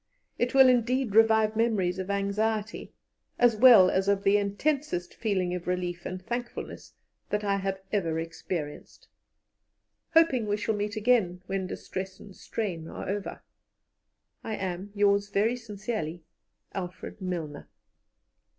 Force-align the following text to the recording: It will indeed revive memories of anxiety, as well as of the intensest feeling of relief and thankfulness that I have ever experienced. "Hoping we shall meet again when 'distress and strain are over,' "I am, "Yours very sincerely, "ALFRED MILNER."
It 0.39 0.55
will 0.55 0.67
indeed 0.67 1.13
revive 1.13 1.55
memories 1.55 1.99
of 1.99 2.09
anxiety, 2.09 2.91
as 3.37 3.55
well 3.55 3.87
as 3.91 4.07
of 4.07 4.23
the 4.23 4.35
intensest 4.35 5.13
feeling 5.13 5.53
of 5.53 5.67
relief 5.67 6.07
and 6.07 6.19
thankfulness 6.25 6.95
that 7.29 7.43
I 7.43 7.57
have 7.57 7.79
ever 7.91 8.17
experienced. 8.17 9.09
"Hoping 10.15 10.47
we 10.47 10.57
shall 10.57 10.73
meet 10.73 10.95
again 10.95 11.43
when 11.45 11.67
'distress 11.67 12.19
and 12.19 12.35
strain 12.35 12.87
are 12.87 13.07
over,' 13.07 13.43
"I 14.43 14.55
am, 14.55 14.89
"Yours 14.95 15.29
very 15.29 15.55
sincerely, 15.55 16.23
"ALFRED 16.73 17.21
MILNER." 17.21 17.69